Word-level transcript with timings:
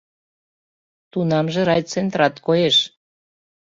Тунамже 1.11 1.61
райцентрат 1.67 2.35
коеш. 2.45 2.77